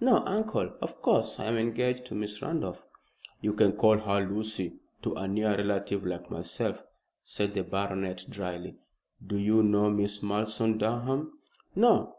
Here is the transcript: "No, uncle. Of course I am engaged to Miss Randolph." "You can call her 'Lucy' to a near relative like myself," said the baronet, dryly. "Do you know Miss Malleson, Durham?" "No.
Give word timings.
"No, 0.00 0.20
uncle. 0.24 0.72
Of 0.80 1.02
course 1.02 1.38
I 1.38 1.44
am 1.44 1.58
engaged 1.58 2.06
to 2.06 2.14
Miss 2.14 2.40
Randolph." 2.40 2.86
"You 3.42 3.52
can 3.52 3.72
call 3.72 3.98
her 3.98 4.26
'Lucy' 4.26 4.72
to 5.02 5.12
a 5.12 5.28
near 5.28 5.50
relative 5.54 6.06
like 6.06 6.30
myself," 6.30 6.82
said 7.24 7.52
the 7.52 7.62
baronet, 7.62 8.24
dryly. 8.30 8.78
"Do 9.26 9.36
you 9.36 9.62
know 9.62 9.90
Miss 9.90 10.22
Malleson, 10.22 10.78
Durham?" 10.78 11.40
"No. 11.74 12.14